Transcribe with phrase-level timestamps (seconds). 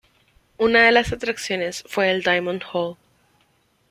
[0.57, 2.97] Una de las atracciones fue el Diamond Hall.